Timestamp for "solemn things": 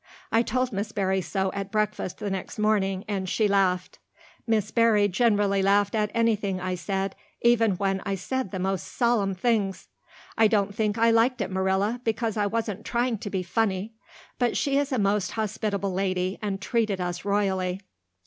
8.87-9.89